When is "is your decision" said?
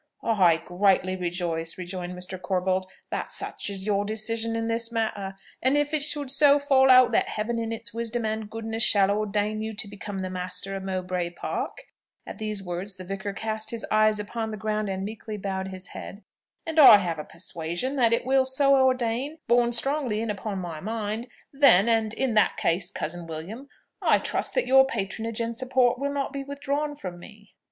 3.69-4.55